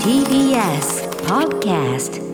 [0.00, 2.25] TBS Podcast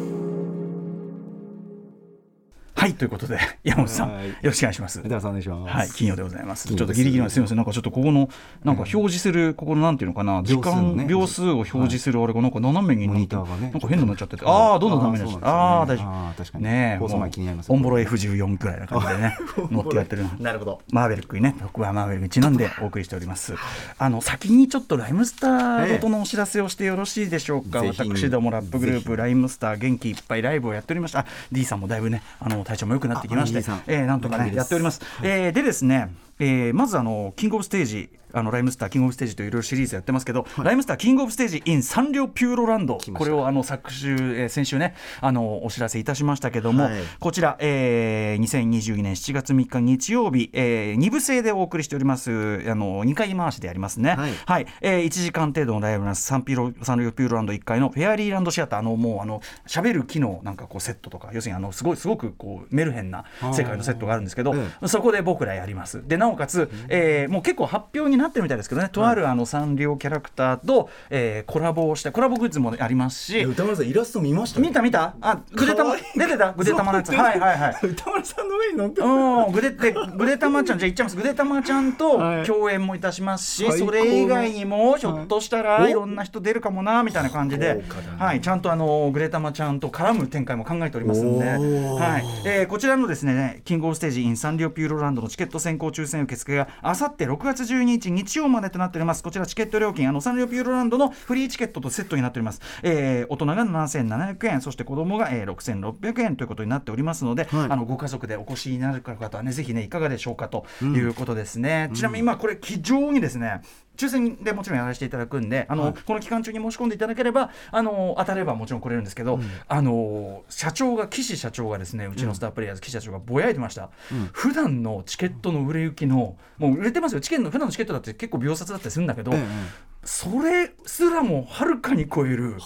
[2.83, 5.77] はいということで山本さんはいよろしくお願いします田中さんお願いします。
[5.77, 6.69] はい、金曜でございます。
[6.69, 7.35] ちょっとギリギリす。
[7.35, 7.57] すみません。
[7.57, 8.29] なんかちょっとここの、
[8.65, 16.09] なんか表示する、ここのなんていうのかな、時間、秒数を表示するあれがなんか斜めにモなんか変になっちゃってて、ああ、どんどんダメになっちゃって、ああ確か
[16.55, 16.59] 夫。
[16.59, 19.37] にねえ、オンボロ F14 くらいな感じでね、
[19.71, 20.27] 乗ってやってる。
[20.41, 20.81] なるほど。
[20.91, 23.55] マーベリックにね、僕はマーベリックにちなんでお送りしております。
[23.99, 27.83] あの、先にちょっとライムスターごとのお知らせをしてよろしいでしょうか。
[27.83, 31.21] 私どもラップグループ、ライムスター元気いっぱいライブをやっておりました。
[31.21, 35.01] あ D さんもだいぶね、あの、体調も良くなってきましてえーなんとかね、やっております。
[35.23, 42.99] えーでですね、えーまずあの、キングオブステージ、あのライムスターキングオブステージといういろいろシリーズやってますけど、ライムスターキングオブステージ in サンリオピューロランド。
[43.15, 47.03] これをあの昨週、えー先週ねあのお知らせいたしましたけども、はい。
[47.19, 54.17] こちら、えー、2022年7月3日日曜日、えー、2部制でお送りしておりますあの2回回しでやりますね。
[54.47, 54.67] はい。
[54.81, 56.27] えー、1時間程度のライブなんです。
[56.27, 58.79] サンピロサンリオピューロランド1階のフェアリーランドシアター。
[58.81, 66.07] あのもうあの喋る機能なんかこうセットとか要するにあのすごいすごくこうメルヘンな世界のセットがあるんですけどえそこで僕らやります。
[66.07, 68.89] でなおかつ、えーもう結構発表になってるみたいですけどね。
[68.91, 73.43] とあるあのサンリオキャラクターと、えーコラボをしてコラボグッズもありますし。
[73.45, 74.61] 歌丸さんイラスト見ました。
[74.61, 75.15] 見た見た。
[75.21, 76.53] あぐでたま出てた？
[76.53, 77.11] ぐでたまのやつ。
[77.13, 77.87] はいはいはい。
[77.87, 81.17] 歌丸さんの上に乗ってうん、ぐででぐでたまちゃんじゃあ言っちゃいます。
[81.17, 82.47] ぐでたまちゃんとはい。
[82.47, 85.91] 共演もいたしますし、最高のそれ以外にもひょっとしたらはい。
[85.91, 87.83] いろんな人出るかもなみたいな感じで。
[88.19, 92.25] はい、ちゃんとあのぐでたまちゃんと絡む展開も考えておりますんで、はい。
[92.47, 99.23] えーこちらのですねキングオブステージ in サンリオピューロランドのチケット先行抽選受付があさって6月12日日曜までとなっております。
[99.23, 107.71] こちらチケット料金あのサンリオピューロランドのフリーチケットとセットになっております、えー大人が7700円そして子供が、えー、6600円ということになっておりますので、はい。
[107.71, 113.63] あのご家族でお越しになる方はねぜひねいかがでしょうかということですね、ちなみに今これ非常にですね
[114.07, 115.95] 抽選でもちろんやらせていただくんであの、はい。
[115.95, 123.91] この期間中に申し込んでいただければあの当たればもちろん来れるんですけど、あの社長が岸社長がですねうちのスタープレイヤーズ岸社長がぼやいてました、
[124.33, 127.21] 普段のチケットの売れ行きのもう売れてますよ。
[127.21, 132.57] チケットの普段のチケットだって結構秒殺だったりするんだけど、ええそれすらもはるかに超える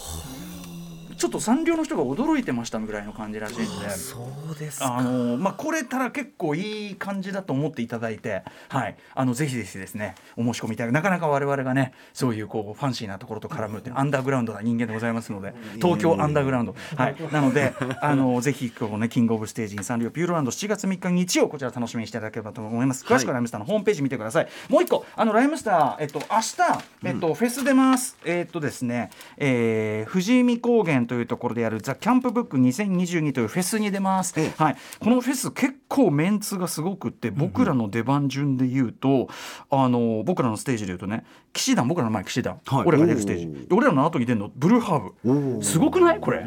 [1.16, 3.90] ちょっとサンリオの人が驚いてましたぐらいの感じらしいんで。
[3.90, 23.04] そうですあのまあ、これたら結構いい感じだと思っていただいて、はい、あのぜひぜひですねお申し込みいただなかなか我々がねそういうこうファンシーなところと絡むってアンダーグラウンドな人間でございますので東京アンダーグラウンド、はい、なのであのぜひこう、ね、キングオブステージにサンリオピューロランド7月3日日曜こちら楽しみにしていただければと思います。
[23.04, 28.16] 詳しくはライムスターのホームページ見てください、もう一個あのライムスター、えっと、明日、えっとフェス出ます。
[28.24, 34.54] えっとですね、えー、富士見高原というところでやるザ・キャンプブック2022というフェスに出ます、ええ。
[34.56, 39.28] はい、このフェス結構メンツがすごくって僕らの出番順で言うと、
[39.70, 41.24] あの僕らのステージで言うとね
[41.56, 42.84] 騎士団僕らの前騎士団、はい。
[42.86, 43.66] 俺らが出るステージ。
[43.66, 45.64] で俺らの後に出るのブルーハーブ。
[45.64, 46.20] すごくない？
[46.20, 46.44] これ。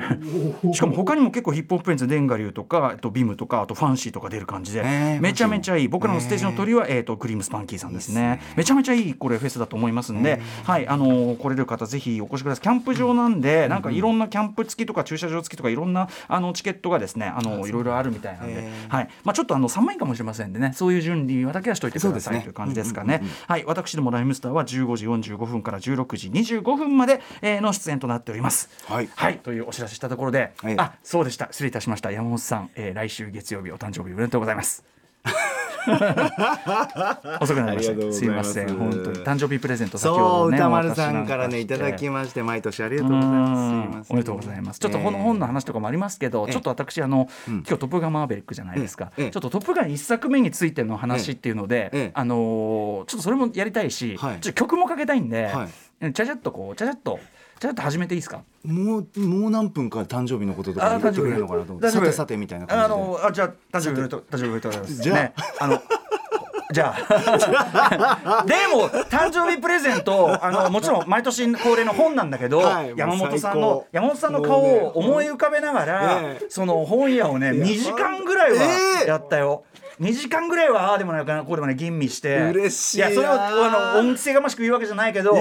[0.71, 5.87] しかも他にも結構ヒップホップエンズデンガリューとか、えっと、ビムとかあとファンシーとか出る感じで、えーめちゃめちゃいい。
[5.87, 8.39] 僕らのステージの鳥は、えー、とクリームスパンキーさんですね。
[8.55, 12.63] めちゃめちゃいいこれフェスだと思いますんで、はいあの来れる方ぜひお越しください。
[12.63, 19.09] キャンプ場なんで、なんかいろんなキャンプ付きとか駐車場付きとかいろんなあのチケットがですねあのいろいろあるみたいなんで、はい。
[19.23, 20.73] まあ、ちょっとあの寒いかもしれませんでね。
[20.75, 23.23] そういう準備だけはしといてくださいという感じですかね。
[23.47, 23.65] はい。
[23.65, 28.69] 私どもライムスターは15時45分から16時25分まで、えーの出演となっております。
[28.87, 29.09] はい。
[29.15, 31.47] はい、というお知らせしたところで、はいあそうでした。
[31.51, 32.11] 失礼いたしました。
[32.11, 34.83] 山本さん、えー来週月曜日お誕生日おめでとうございます。
[37.41, 38.13] 遅くなりました。
[38.13, 38.75] すいません。
[38.78, 39.19] 本当に。
[39.19, 44.07] 誕生日プレゼント先ほそうどね歌丸さんからねいただきまして毎年ありがうとうございます。
[44.12, 44.79] おめでとうございます。
[44.79, 46.53] ちょっとこの本の話とかもありますけど、ええ。
[46.53, 47.53] ちょっと私あの、うん。
[47.56, 49.12] 今日トップガンマーベリックじゃないですか。
[49.18, 49.31] ええ。
[49.31, 52.12] ちょっとトップガン一作目についての話っていうので、ええ。
[52.13, 54.39] あのーちょっとそれもやりたいし、はい。
[54.39, 55.68] ちょっと曲もかけたいんで、は
[56.13, 57.19] ちゃちゃっとこうちゃちゃっと
[57.59, 58.41] ちゃちゃっと始めていいですか？
[58.63, 65.01] もうもう何分か誕生日のこととかあ言ってくれるのかなと思ってさてさてみたいな感じであのあじゃあ誕生日おめでとう誕生日おめでとうございます。
[65.01, 65.81] じゃあね、あの。
[66.71, 79.63] じゃあ でも誕生日プレゼントあのもちろん毎年恒例の本なんだけど、はい山本さんもの山本さんの顔を思い浮かべながら、ねえその本屋をね2時間ぐらいえはえやったよ。
[80.00, 82.38] 2時間ぐらいはああでもないかなこうでもない吟味して。
[82.51, 85.36] 嬉しいなやそれをあの恩着せがましく言うわけじゃないけど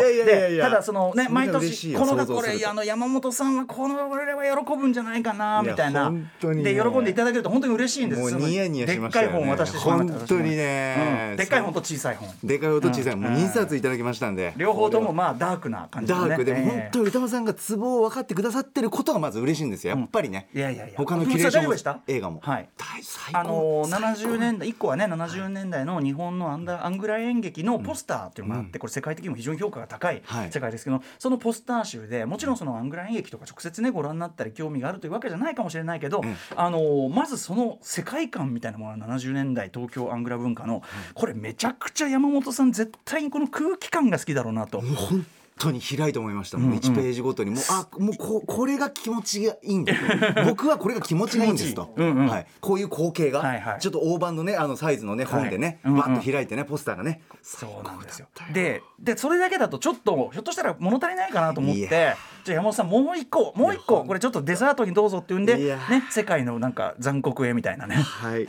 [0.61, 2.35] ただそのね毎年この想像すると。
[2.35, 6.07] これあの山本さんはこの俺は喜ぶんじゃないかなみたいな。
[6.07, 6.75] 本当にね。
[6.75, 8.21] で喜んでいただけると本当に嬉しいんです。
[8.21, 9.37] もうニヤニヤしましたよね。
[9.37, 11.29] でっかい本渡してしま本当にね。
[11.31, 11.37] うん。
[11.37, 12.29] でっかい本と小さい本。
[12.43, 14.55] でかい音小さいもううん2冊いただきましたんで。
[14.57, 19.97] 両方ともまあダークな感じダークでね本当に歌間さんがツボを分かってくださってることがまず嬉しいんですよ。
[19.97, 20.49] やっぱりね。
[20.55, 20.95] いやいやいや。
[20.97, 22.41] 他のキュレーション映画も。
[22.43, 22.69] はい。
[22.77, 23.39] 大最高。
[23.39, 30.53] あのー最高70年代1個はね70年代の日本のアンダーアングラ演劇のポスターっていうのがあって、これ世界的にも非常に評価が高いはい。
[30.53, 36.23] 世界ですけど、そのポスター集でもちろんそのアングラ演劇とか直接ねご覧になったり興味があるというわけじゃないかもしれないけど、
[36.55, 40.83] あのまずその世界観みたいなものは70年代東京アングラ文化の、
[41.15, 44.81] これめちゃくちゃ山本さん絶対にこの空気感が好きだろうなと。
[44.81, 45.27] 本
[45.59, 47.51] 当に開いて思いましたもう1ページごとに。
[47.51, 49.93] もうあもうここれが気持ちがいいんだ
[50.47, 52.27] 僕はこれが気持ちがいいんですと、うんうん。
[52.27, 53.81] はい、こういう光景が、はいはい。
[53.81, 57.23] ちょっと大判のねあのサイズのね本でね、はいバッと開いてねポスターがね。
[57.43, 58.29] そうなんですよ。
[58.53, 65.76] ででそれだけだとちょっとひょっとしたら物足りないかなと思っいてじゃあ山本さんもう一個もう一個これちょっとデザートにどうぞって言うんでね
[66.11, 67.96] 世界のなんか残酷絵みたいなね。
[67.96, 68.46] はい。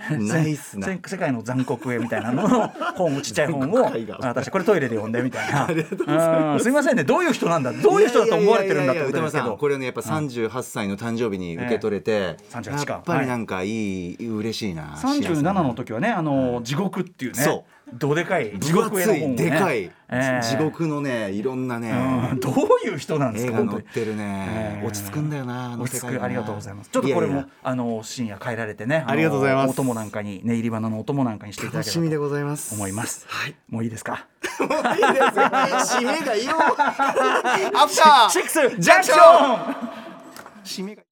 [1.06, 3.92] 世界の残酷絵みたいなのの 本ちっちゃい本を
[4.22, 5.68] 私これトイレで読んでみたいな。
[5.68, 5.74] す。
[5.74, 7.04] うんすいませんね。
[7.04, 12.94] どういう人なんだどういう人だと思われてるんだってことですけどこれねやっぱ38歳の誕生日に受け取れて、え38か。
[12.94, 13.70] やっぱりなんかい。
[13.70, 17.42] い、嬉しいな37の時はねあの地獄っていうね。
[17.42, 19.36] そどでかい地分獄絵の本をね。
[19.36, 20.42] でかい、ええ。
[20.44, 21.92] 地獄のねいろんなね、
[22.32, 22.40] うん。
[22.40, 22.54] どう
[22.88, 26.24] いう人なんです映か載ってるね、えー落ち着くんだよな落ち着く。
[26.24, 26.90] ありがとうございます。
[26.90, 29.66] ちょっとこれもあの深夜帰られてねありがとうございます。
[29.68, 32.74] のお供なんかにネイリバナのお供なんかにしていただければと楽しみでございます。
[32.76, 33.26] 思います。
[33.28, 33.56] はい。
[33.68, 34.28] もういいですか？
[34.60, 35.20] もういいで
[35.88, 36.04] すよ。
[36.04, 36.56] 締めがいいよ。
[36.60, 39.76] アフタシッークスジャンクション。
[40.64, 41.04] 締めが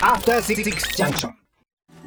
[0.00, 0.62] After Six
[0.96, 1.41] Junction.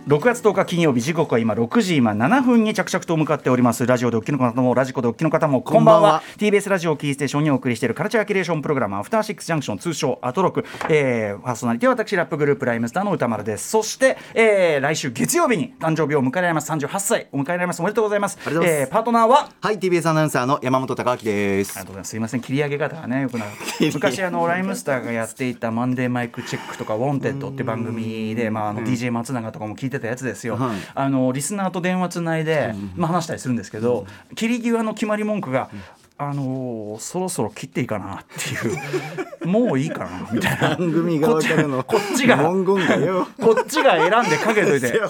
[0.07, 3.87] 6月10日金曜日時刻は今6時今7分に着々と向かっております。
[3.87, 5.99] ラジオでお聞きの方もラジコでお聞きの方もこんばんは。
[5.99, 6.23] こんばんは。
[6.37, 13.67] TBS ラジオキーステーションにお送りしているカルチャーキュレーションプログラムアフターシックスジャンクション通称アトロク、えー、パーソナリティは私ラップグループライムスターの宇多丸です。
[13.67, 16.71] そして、えー、来週月曜日に誕生日を迎えられます。
[16.71, 17.79] 38歳お迎えられます。
[17.79, 18.37] おめでとうございます。
[18.45, 19.49] あえーパートナーは？
[19.59, 21.79] はい TBS アナウンサーの山本貴明です。
[21.79, 22.09] ありがとうございます。
[22.09, 23.51] すいません、切り上げ方がね、よくなる。
[23.91, 30.55] 昔、あの、ライムスターがやっていたマンデーマイクチェックとか、ウォンテッドって番組で、まあ、あの、DJ 松永とかも聞いてたやつですよ。
[30.57, 34.05] はいあの、リスナーと電話つないで、まあ、話したりするんですけど、
[34.35, 35.69] 切り際の決まり文句が、
[36.17, 38.77] あのーそろそろ切っていいかなっていう、
[39.47, 40.69] もういいかなみたいな。
[40.69, 45.01] 番組側からのこっちが文言がよこっちが選んでかけといいて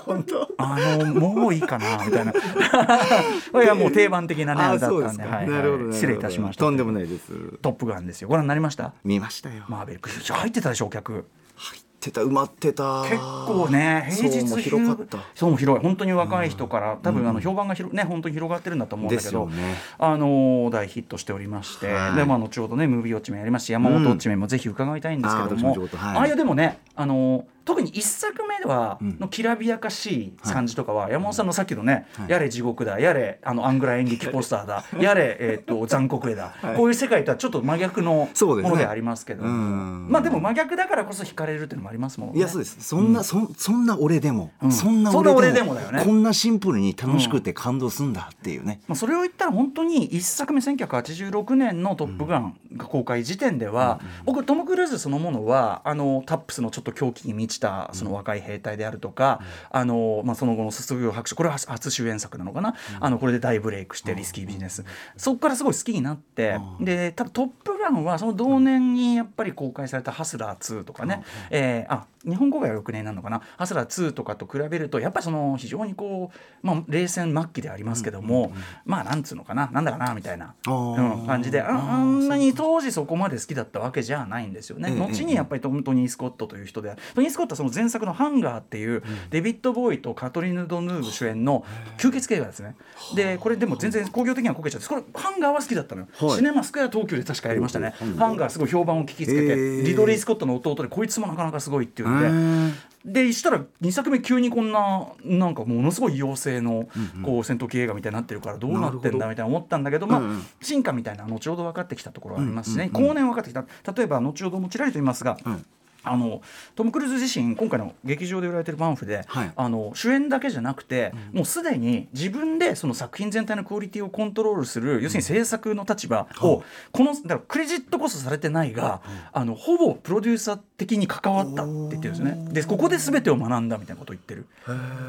[0.57, 2.33] あのもういいかなみたいな。
[3.51, 6.61] これはもう定番的なねだったんで、はいはい失礼いたしました。
[6.65, 7.27] とんでもないです
[7.61, 8.27] トップガンですよ。
[8.27, 8.93] ご覧になりました？
[9.03, 11.25] 見ましたよマーベリック入ってたでしょお客。
[11.57, 11.77] 入
[12.10, 13.04] ってた埋まってた。
[13.04, 15.18] 結構ね平日も広かった。
[15.34, 15.84] そうも広い。
[15.84, 19.75] 本当に若い人から、多分あの評判が広ね本当に広がってるんだと思うんだけど、ね。
[19.98, 22.16] あの大ヒットしておりまして、はい。
[22.16, 26.18] でまあ後ほどねムービーウォッチメンやりますし山本ウォッチメンもぜひ伺いたいんですけども、私もちょっとはい。
[26.18, 29.17] ああいうでもねあの特に一作目では、ん。
[29.19, 32.29] のきらびやかしい感じとかは、山本さんのさっきのね、はい。
[32.29, 36.75] やれ地獄だやれあのアングラ演劇ポスターだやれ、えー、と 残酷絵だ、はい。
[36.75, 42.38] こういう世界とはちょっと真逆のものでありますけどまあでも真逆だからこそ惹かれるっていうのもありますもんね。
[42.38, 42.77] いやそうです。
[42.81, 44.71] そんな、そんそんな俺でも、うん。
[44.71, 46.03] そんな俺俺でもだよね。
[46.03, 64.84] こんなシンプルに楽しくて感動すんだっていうね、まあ、それを言ったら本当に一作目1986年の「トップガン」が公開時点では、僕トム・クルーズそのものはあのタップスのちょっと狂気に満ちたその若い兵隊であるとか、あのまあ、その後の卒業白書これは初初主演作なのかな、あのこれで大ブレイクしてリスキービジネス、
[65.18, 78.51] そこからすごい好きになって、で多分トップガン」はその同年にやっぱり公開された「ハスラー2」とかね、えーあ日本語が翌年なのかな「ハスラー2」とかと比べるとやっぱりその非常にこう、まあ、冷戦末期でありますけども、
[78.83, 79.69] まあなんつうのかな。
[79.71, 84.89] なんだかなみたいな、うん感じでああんなに当時そこまで好きだったわけじゃないんですよね。
[84.91, 91.63] ええ後にやっぱりトム・トニー・スコットという人でトニー・スコットはその前作の「ハンガー」っていう、デビッド・ボーイとカトリーヌ・ドヌーブ主演の
[91.97, 92.75] 吸血鬼映画ですね。
[93.15, 96.07] でこれでも全然興行的にはこけちゃってこれハンガーは好きだったのよ。
[96.19, 96.37] はい。
[96.37, 97.94] シネマスクエア東京で確かやりましたね。
[98.17, 102.25] ハンガーすごい評判を聞きつけて、リドリー・スコットの弟でこいつもなかなかすごいって言って。
[102.25, 102.73] へー。
[103.05, 106.87] でしたら2作目急にこんななんかものすごい妖精の
[107.23, 112.89] こう戦闘機映画みたいになってるからどうなってんだみたいな思ったんだけどまあうんうん進化みたいな後ほど分かってきたところはありますしね。
[112.91, 113.63] 後年分かってきた。
[113.94, 115.65] 例えば後ほどもちらりと言いますがん
[116.06, 116.42] あの
[116.76, 119.52] トム・クルーズ自身今回の劇場で売られてるパンフで、はい。
[119.56, 132.54] あの主演だけじゃなくて、もうすでに自分でその作品全体のクオリティをコントロールする、要するに制作の立場を、このだからクレジットこそされてないが、あのほぼプロデューサー的に関わったって言ってるんですよね。
[132.54, 134.45] でここで全てを学んだみたいなことを言ってる。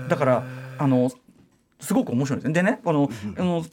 [0.09, 0.45] だから
[0.79, 1.11] あの
[1.81, 2.55] すごく面白いですね。
[2.55, 3.65] でねこの、あの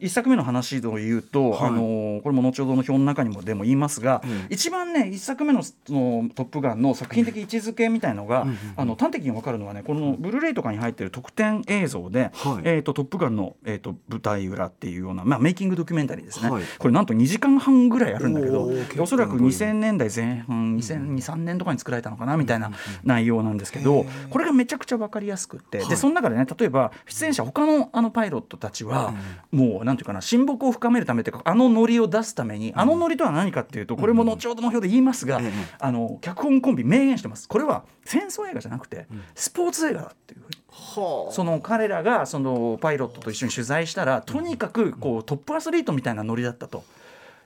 [0.00, 1.68] 一作目の話を言うと、はい。
[1.68, 4.46] あのこれも後ほどの表の中にもでも言いますが、うん。
[4.50, 12.62] 一番ね一作目のその「トップガン」の作品的位置づけみたいのが、あの端的に分かるのはねこのブルーレイとかに入ってる特典映像で「はい。
[12.64, 16.62] えー、とトップガンの」えー、と舞台裏っていうような、まあ、メイキングドキュメンタリーですね、はい。
[16.78, 22.70] これなんと2時間半ぐらいあるんだけどおそらくなボリューム2000年代前半2002,3年とかに作られたのかなみたいな
[23.04, 29.14] 内容なんですけどこれがめちゃくちゃ分かりやすくって、でその中でね例えば出演者他のあのパイロットたちは、
[29.50, 37.48] もうなんていうかな親睦を深めるためというかあのノリを出すために、あのノリとは何かっていうとこれも後ほどの表で言いますが、ええあの脚本コンビ明言してます。
[37.48, 40.60] これは戦争映画じゃなくてスポーツ映画だっていうふうに。
[40.70, 46.84] はその彼らがそのパイロットと一緒に取材したらとにかくこうトップアスリートみたいなノリだったと。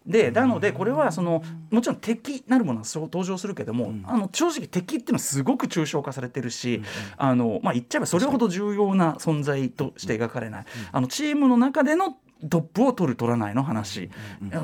[0.07, 6.83] でなのでこれはそのもちろん敵なるものはそう登場するけども、あの正直敵っていうのはすごく抽象化されてるし、
[7.17, 14.11] あのまあ、言っちゃえばそれほど重要な存在として描かれない、あのチームの中でのトップを取る取らないの話、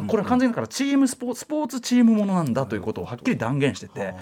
[0.06, 4.14] これは完全にだからチームスポーツスポーツチームものなんだということをはっきり断言してて、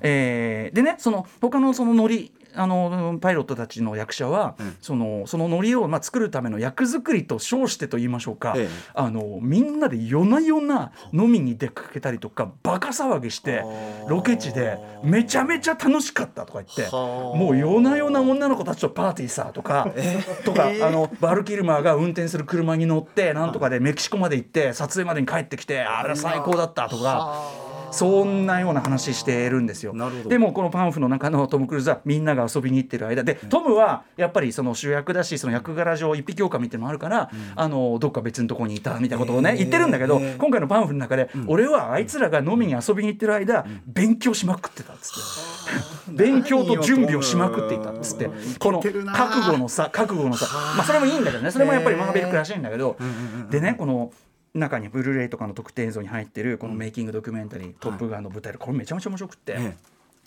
[0.00, 8.68] えーでねその他のそのノリあのパイロットたちの役者は、そのそのノリを、まあ、作るための役作りと称してと言いましょうか、ええ。
[8.94, 13.62] あのみんなで夜な夜な飲みに出かけたりとかバカ騒ぎして
[14.08, 17.36] ロケ地でめちゃめちゃ楽しかったとか言ってはあ。
[17.36, 19.92] もう夜な夜な女の子たちとパーティーさとか、
[20.44, 27.69] とかあのバルキルマーが運転する車に乗ってなんとかでメキシコまで行って撮影までに帰ってきてあれ最高だったとか。
[27.90, 29.94] そんなような話してるんですよ。
[30.26, 33.24] でもこのパンフの中のトム・クルーズはみんなが遊びに行ってる間。
[33.24, 46.12] でトムはやっぱりその主役だしその役柄上一匹狼っていうのもあるから、あのどっか別のとこにいたみたいなことをね、言ってるんだけど、今回のパンフの中で、俺はあいつらが飲みに遊びに行ってる間、勉強しまくってたっつって。
[46.12, 48.30] 勉強と準備をしまくっていたっつって。
[48.58, 51.50] この覚悟のさ覚悟のさまあそれもいいんだけどね。
[51.50, 52.96] それもやっぱりマーベリックらしいんだけど。
[53.50, 54.12] でねこの
[54.54, 59.52] 中にブルーレイとかの特典映像に入ってるこのメイキングドキュメンタリー「トップガン」の舞台でこれめちゃめちゃ面白くって。
[59.52, 59.76] ええ。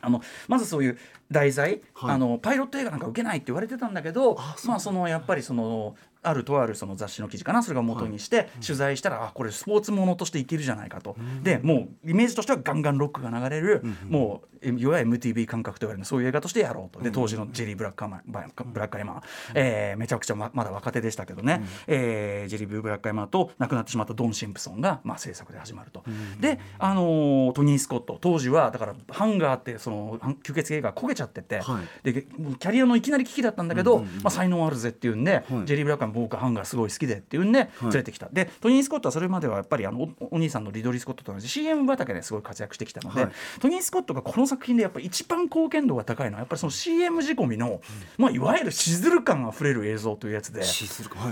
[0.05, 0.97] あのまずそういう
[1.31, 2.15] 題材、はい。
[2.15, 7.61] あのパイロット映画なんか受けないって言われてたんだけどまあそのやっぱりそのあるとあるその雑誌の記事かな。
[7.63, 17.03] それが元にして、取材したらあこれスポーツものとしていけるじゃないかと、でもうイメージとしてはガンガンロックが流れる、もうえいわゆる MTV 感覚と言われるそういう映画としてやろうと。
[17.03, 19.21] で当時のジェリー・ブラックカマバブラックアイマー、
[19.55, 26.03] えーめちゃくちゃままだ若手でしたけどね、えージェリー・ブラックアイマーと亡くなってしまったドン・シンプソンが、まあ、制作で始まると。
[26.39, 28.17] で、あのートニー・スコット。
[28.21, 32.13] 当時はだからハンガーってそのはん吸血鬼映画焦げちゃってて、はい。
[32.13, 35.43] でキャリアのいきなり危機だったんだけど、まあ、才能あるぜっていうんで、はい。
[35.65, 43.31] ジェリー・ブラックは僕はハンガーすごい好きでっていうんで連れてきた、でトニー・スコットはそれまではやっぱりあのおお兄さんのリドリー・スコットと同じ CM 畑ですごい活躍してきたので、はい。
[43.59, 47.81] トニー・スコットがこの作品でやっぱり一番貢献度が高いのはやっぱりその CM 仕込みの、
[48.17, 50.63] まあ、いわゆるしずる感あふれる映像というやつで。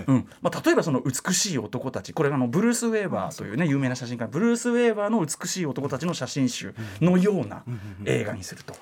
[0.08, 0.28] うん。
[0.42, 4.28] まあ、例えばその美しい男たちこれがあのブルース・ウェーバーというね有名な写真家。
[4.28, 7.64] ブルース・ウェーバーの美しい男たちの写真集のような
[8.06, 8.74] 映画にすると。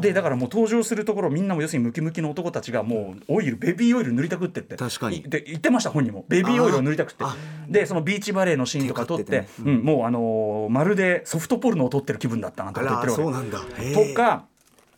[0.00, 4.76] でだからもう登場するところみんなも要するにムキムキの男たちがもうオイルベビーオイル塗りたくってって。
[4.76, 5.18] 確かに。
[5.18, 6.24] いで言ってました本人も。
[6.28, 7.24] ベビーオイルを塗りたくって。
[7.24, 7.36] あ。
[7.68, 14.08] でそのビーチバレーのシーンとか撮って手をかっててうん、もうあのーまるでソフトポルノを撮ってる気分だったなんて言ってるわけ。
[14.08, 14.46] とか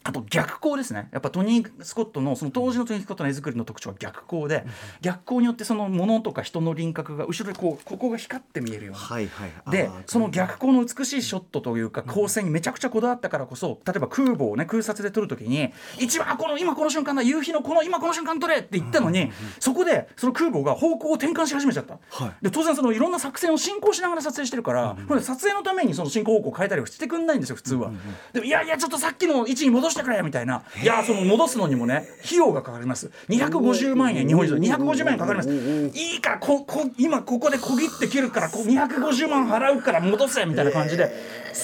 [0.06, 1.08] あと逆光ですね。
[1.12, 4.64] やっぱトニー・スコットのその当時のトニー・スコットの絵作りの特徴は逆光で
[5.00, 8.98] 逆光によってその物とか人の輪郭が後ろでこうここが光って見えるような。
[9.00, 9.50] はいはい。
[9.64, 22.44] あでーその逆光の美しいショットというか光線にめちゃくちゃこだわったからこそ例えば空母をね空撮で撮るときに一番この今この瞬間だ夕日のこの今この瞬間撮れって言ったのにそこでその空母が方向を転換し始めちゃった、はい。
[22.44, 27.90] で当然そのいろんな作戦を進行しながら撮影してるから、これ撮影のためにその進行方向を変えたりはしてくんないんですよ普通は、
[28.32, 41.10] でもいやいやちょっとさっきの位置に戻してくれみたいないやその戻すのにもね費用がかかります250万円日本円で250万円かかりますいいからここ今ここで小切って切るからこ250万払うから戻せみたいな感じで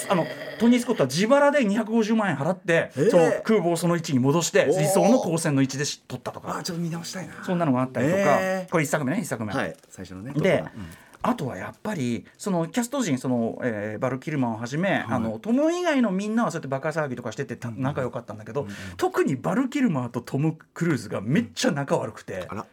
[0.08, 0.26] あの
[0.58, 8.38] トニー・スコットは自腹で250万円払って、その空母をその位置に戻して理想の光線の位置でし撮ったとかあちょっと見直したいなそんなのがあったりとか、
[8.70, 9.52] これ一作目ね一作目。
[9.54, 22.46] はい最初のねで、うんあとはやっぱりそのキャスト陣その、えーバル・キルマンをはじめ、あのトム以外のみんなはそうやってバカ騒ぎとかしててた仲良かったんだけど、特にバル・キルマンとトム・クルーズがめっちゃ仲悪くて。
[22.48, 22.66] あら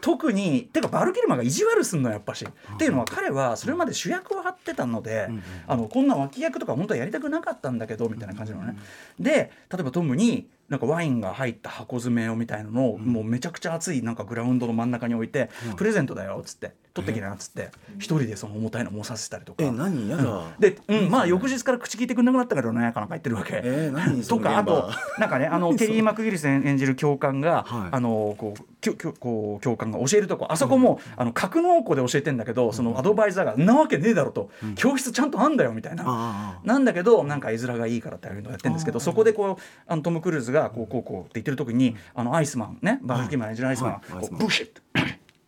[0.00, 2.44] 特にてかバル・キルマンが意地悪すんのやっぱし。
[2.44, 5.28] っていうのは彼はそれまで主役を張ってたので、
[5.66, 8.76] あのこんな脇役とか本当はやりたくなかったんだけどみたいな感じなのね。
[9.18, 19.64] で例えばトムになんかワインが入った箱詰めをみたいなのを、もうめちゃくちゃ熱いなんかグラウンドの真ん中に置いて、プレゼントだよっつって取ってきなっつって一人でその重たいの持させたりとか。
[19.64, 20.10] え何？
[20.10, 23.62] やだで、うん、まあ翌日から口聞いてくんなくなったけどね、かなんか言ってるわけ。
[23.64, 27.88] えー何そとか、あと、なんかね、あの、ケリー・マクギリス演じる教官が、はい。
[27.92, 30.46] あの、こう、きょきょこう教官官が教えるとこ。
[30.50, 44.82] あそこも、あの格納庫で教えてんだけどそのアドバイザーが「んなわけねえだろ」と、教室ちゃんとあんだよ」みたいな、あなんだけどなんか絵面がいいからってやってるんですけどそこでこうあのトム・クルーズがこうこうこうって言ってる時にあのアイスマンねバーフキーマン演じるアイスマンがブシッと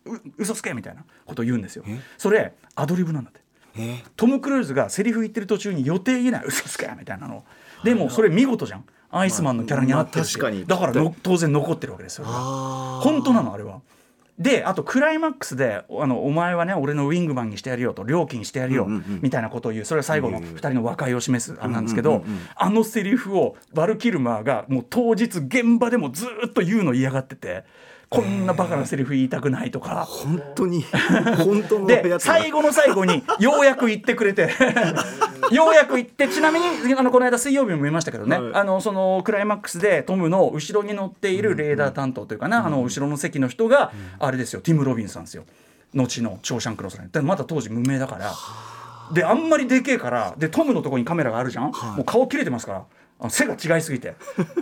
[0.05, 1.83] う嘘つけみたいなことを言うんですよ。
[2.17, 3.41] それアドリブなんだって。
[3.77, 4.03] え？
[4.15, 6.43] トム・クルーズがセリフ言ってる途中に予定言えない。
[6.45, 7.43] 嘘つけみたいなの。
[7.83, 8.85] でもそれ見事じゃん。
[9.13, 10.65] アイスマンのキャラに合ってるしまあ確かに。
[10.65, 12.25] だからの当然残ってるわけですよ。
[12.25, 13.81] 本当なのあれは。
[14.41, 19.19] であとクライマックスであの「お前はね俺のウィングマンにしてやるよ」と「料金してやるよ」うんうんうん。
[19.21, 19.85] みたいなことを言う。
[19.85, 22.39] それは最後の2人の和解を示すあれなんですけどうんうんうんうん。
[22.55, 27.63] あのセリフをバルキルマーがもう当日現場でもずっと言うの嫌がってて
[28.13, 30.05] こんなバカなセリフ言いたくないとか。
[30.05, 30.83] 本当に
[31.45, 34.49] 本当ので最後の最後にようやく言ってくれて。
[35.49, 38.53] ようやく言ってちなみにあのこの間水曜日も見ましたけどね、はい。
[38.53, 45.43] あのそのクライマックスでトムの後ろに乗っているレーダー担当というかな、あの後ろの席の人が、あれですよティム・ロビンさんですよ。
[45.93, 48.33] 後の「ショーシャンクの空に」でまだ当時無名だから。
[49.13, 52.83] であんまりでけえからでトムのところにカメラがあるじゃん、もう顔切れてますから
[53.29, 54.15] 背が違いすぎて。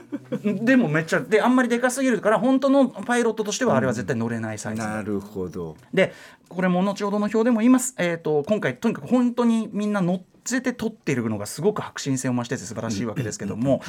[0.43, 5.75] でもめっちゃであんまりでかすぎるから本当のパイロットとしてはあれは絶対乗れないサイズ、なるほど。
[5.93, 6.13] で
[6.49, 13.81] これも後ほどの表でも言います、えー、と今回とにかく本当にみんな乗せて撮っているのがすごく迫真性を増してて素晴らしいわけですけども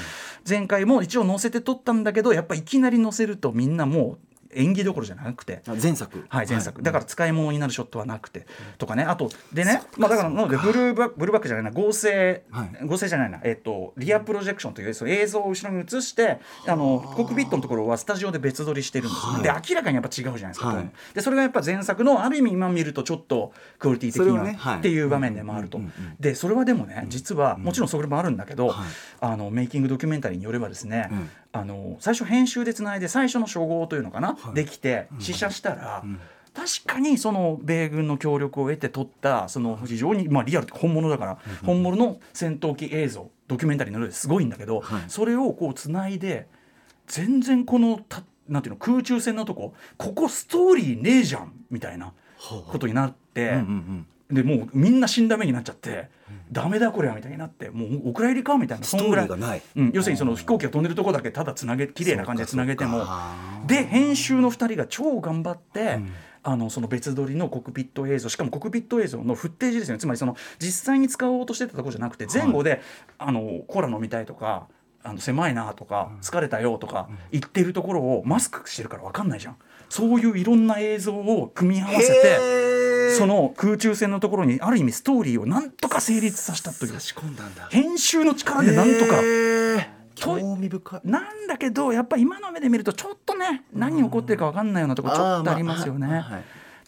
[0.48, 5.62] 前回も一応乗せて撮ったんだけどやっぱいきなり乗せるとみんなもう演技どころじゃなくて。
[5.66, 6.24] あ前作。
[6.28, 8.46] はい、前作、だから使い物になるショットはなくて。
[8.78, 9.04] とかね。
[9.04, 11.70] あとでねまあだからなのでブルーバブルーバックじゃないな。
[11.70, 12.86] 合成、はい。
[12.86, 13.40] 合成じゃないな。
[13.44, 20.90] えっ、とリアプロジェクションというその映像を後ろに映してあのコックピットのところはスタジオで別撮りしてるんですよ、で明らかにやっぱ違うじゃないですか、はい。
[21.14, 24.78] でそれがやっぱ前作のある意味今見るとちょっとクオリティ的には、はねはい。
[24.78, 28.88] っていう場面でもあると、うんうんうんでそれはでもね実はもちろんそれもあるんだけど、はい。
[29.20, 36.04] あのメイキングドキュメンタリーによればですね、うんあの最初編集でつないで最初の初号というのかな、できて試写したら、
[36.54, 44.28] 確かにその米軍の協力を得て撮ったその非常に、まあ、リアル本物だから、本物の戦闘機映像ドキュメンタリーのようです。
[44.28, 45.02] ごいんだけど、はい。
[45.08, 46.46] それをこうつないで
[47.06, 52.12] 全然このたなんていうの空中戦のとこここストーリーねえじゃんみたいな
[52.68, 53.50] ことになって。
[53.50, 56.08] うんうんでもうみんな死んだ目になっちゃって、
[56.52, 59.62] ダメだこれはみたいになってもうお蔵入りかみたいなストーリーがない。
[59.76, 63.04] うん、要するにその飛行機が飛んでるとこだけただつなげ綺麗な感じでつなげても。
[63.66, 65.98] で編集の2人が超頑張って、
[66.42, 70.00] あのその別撮りのコックピット映像しかもコックピット映像のフッテージですよね。
[70.00, 72.80] つまりその実際に使おうとしてたところじゃなくて前後で、
[73.18, 74.68] あのコーラ飲みたいとか
[75.02, 79.56] あの狭いなとか疲れたよとか言ってるところをマスクしてるから分かんないじゃん。
[79.88, 82.69] そういういろんな映像を組み合わせて。
[83.16, 86.92] その空中戦のところにある意味ストーリーをなんとか成立させたという。
[86.92, 87.68] 差し込んだんだ。
[87.70, 89.20] 編集の力でなんとか。
[90.14, 91.00] 興味深い。
[91.04, 96.24] なんだけどやっぱ今の目で見るとちょっとね何起こってるか分かんないようなとこちょっとありますよね。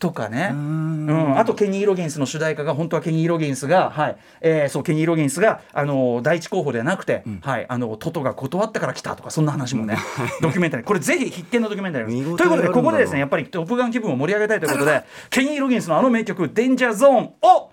[0.03, 0.51] とかね。
[0.53, 1.07] ううん。
[1.07, 4.17] んあとケニー・ロギンスの主題歌が本当はケニー・ロギンスが、はい。
[4.41, 9.97] えーそうケニー・ロギンスがあの第一候補ではなくて、はい、あのトトが断ったから来たとかそんな話もね、
[10.41, 10.87] ドキュメンタリー。
[10.87, 17.71] これぜひ必見のドキュメンタリーということでここでですねやっぱりトップガン気分を盛り上げたいということで ケニー・ロギンスのあの名曲「デンジャーゾーン」を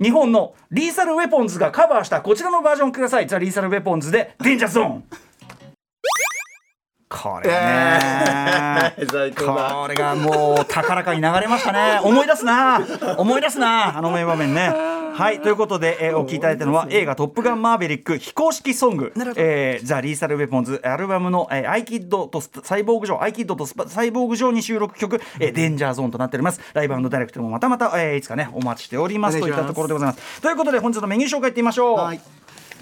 [0.00, 3.26] 日本のリーサルウェポンズがカバーしたこちらのバージョンください。
[3.26, 5.04] ザ・リーサルウェポンズで「デンジャーゾーン」
[7.12, 7.54] これね、
[8.96, 12.00] えーこれがもう高らかに流れましたね。
[12.02, 12.80] 思い出すな。
[13.18, 13.98] 思い出すな。
[13.98, 14.72] あの名場面ね。
[15.12, 15.40] はい。
[15.40, 19.12] ということで、えーお聴きいただいたのは映画「トップガンマーヴェリック」非公式ソング。
[19.36, 20.80] えーザ・リーサル・ウェポンズ。
[20.84, 26.60] アルバムの、えー、アイキッドとスサイボーグジョーアイキッドとサイボーグジョーに収録曲、えーデンジャーゾーンとなっております。
[26.72, 29.38] ライブダイレクトもまたまた、えーいつかねお待ちしております。
[29.38, 30.40] といったところでございます。
[30.40, 32.20] ということで本日のメニュー紹介いってみましょう、はい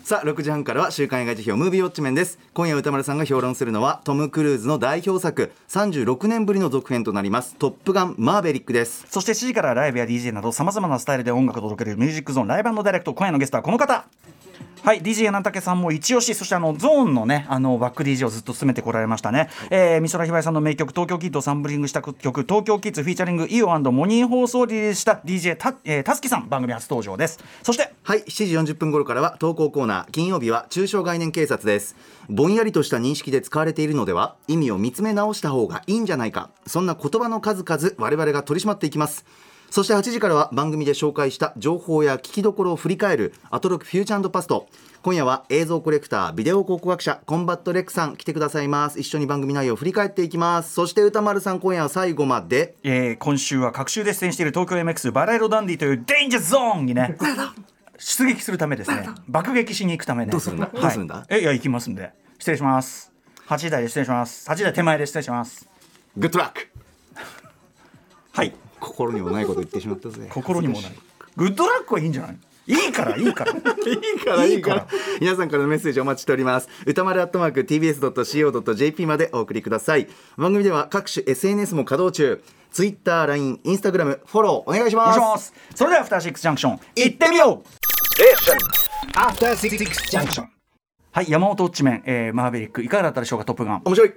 [0.03, 2.39] さあ6時半からは週刊映画辞表ムービーウォッチメンです。
[2.53, 9.07] 今夜歌丸さんが評論するのはトム・クルーズの代表作36年ぶりの続編となりますトップガンマーヴェリックです。
[9.09, 13.15] そして7時からライブや DJ などさまざまなスタイルで音楽を届けるミュージックゾーンライブダイレクト。
[13.15, 14.05] 今夜のゲストはこの方。
[14.83, 27.38] はい DJ 柳武さんも一押しそしてあのゾーンのねあのバック DJ をずっと務めてこられましたね、えー美空ひばりさんの名曲「東京キッド」をサンプリングした曲「東京キッズ」フィーチャリングイオモニー放送をリリースした DJ た,、えー、たすきさん番組初登場です。
[27.62, 31.94] そしてはい7時40分頃からは投稿コーナー金曜日は抽象概念警察です。
[32.31, 36.51] ぼんやりとした認識で使われているのでは意味を見つめ直した方がいいんじゃないか。
[36.66, 39.25] そんな言葉の数々我々が取り締まっていきます
[39.70, 44.68] そして8時からは番組で紹介した情報や聞きどころを振り返るアトロクフューチャーパスト。
[45.02, 48.98] 今夜は映像コレクタービデオ考古学者コンバット REC さん来てくださいます。
[48.98, 50.74] 一緒に番組内容を振り返っていきます。
[50.74, 52.74] そして宇多丸さん今夜は最後まで。
[52.83, 57.16] えー今週は各週で出演している東京 MX バラ色ダンディというデンジャーゾーンにね
[57.96, 59.09] 出撃するためですね。
[59.28, 60.33] 爆撃しに行くためね。
[60.33, 60.66] どうするんだ？
[60.66, 60.83] はい。
[60.83, 61.24] どうするんだ？
[61.30, 62.11] えいや行きますんで。
[62.38, 63.12] 失礼します。
[63.46, 64.50] 8時台で失礼します。
[64.50, 65.68] 8時台手前で失礼します。
[66.16, 66.68] グッドラック
[68.33, 70.27] はい心にもないこと言ってしまったぜ。
[70.31, 70.93] 心にもない。
[71.37, 72.38] グッドラックはいいんじゃない？
[72.66, 73.53] いいからいいから。
[73.53, 73.61] いい
[74.25, 74.87] からいいから。
[75.21, 76.69] 皆さんからのメッセージお待ちしております。
[76.87, 80.09] 歌丸アットマーク TBS.CO.JP までお送りください。
[80.37, 82.43] 番組では各種 SNS も稼働中。
[82.71, 85.55] Twitter、LINE、Instagram フォローお願いしお願ますいします。
[85.75, 89.19] それではアフターシックスジャンクション行ってみよう。
[89.19, 90.47] After Six Junction.
[91.12, 93.83] はい山本ウォッチメン、えー、マーベリックいかがだったでしょうかトップガン。
[93.85, 94.12] 面白い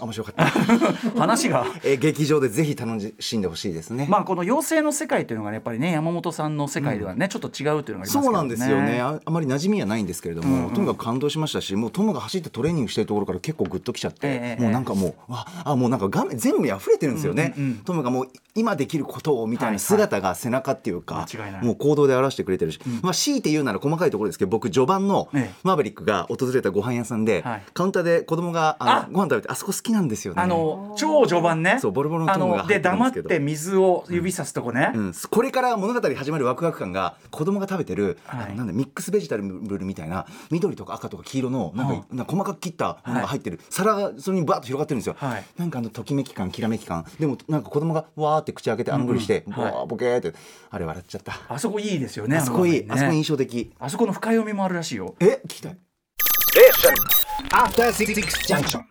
[0.00, 0.44] 面白かった、
[1.18, 1.66] 話が。
[1.84, 4.06] えー劇場でぜひ楽しんでほしいですね。
[4.08, 8.22] まあこの妖精の世界というのがねやっぱりね山本さんの世界ではね、ちょっと違うというのがありますね。
[8.22, 9.00] そうなんですよね。
[9.00, 21.64] ああまり馴染みはないんですけれども、とにかく感動しましたしもうトムが走ってトレーニングしてるところから結構グッときちゃって、ええもうなんかもうわあもうなんか画面全部に溢れてるんですよね、トムがもう今できることをみたいな姿が背中っていうか、間違いない。
[21.64, 27.62] もう行動で表してくれてるし、まあ強いて言うなら細かいところですけど僕序盤のええマーベリックが訪れたご飯屋さんで、はい。
[27.74, 30.42] カウンターで子供があのあご飯食べてあそこ好きなんですよね。
[30.42, 31.78] あの超序盤ね。
[31.80, 33.28] そうボロボロのあトムがでってるんですけど。
[33.28, 38.46] 黙って水を指さすとこね、うん、これから物語始まるワクワク感が子供が食べてる、はい。
[38.46, 45.44] あのなんだミックスベジタブルみたいな緑とか赤とか黄色のなんか,、はいなんか細かく切ったものが入ってる、皿がそれにバーッと広がってるんですよ、はい。
[45.56, 47.04] なんかあのときめき感きらめき感。
[47.18, 49.06] でもなんか子供がわーって口開けてあん。
[49.06, 49.54] ぐりして、うん。
[49.54, 49.72] うんはい。
[49.72, 50.34] わーボケーって。
[50.70, 52.86] あれ笑っちゃった、あそこいいですよねあそこいい、ね。
[52.90, 53.72] あそこ印象的。
[53.78, 55.14] あそこの深読みもあるらしいよ。
[55.20, 55.40] え？
[55.46, 55.78] 聞きたい。
[57.50, 58.14] After Six
[58.46, 58.82] Junction.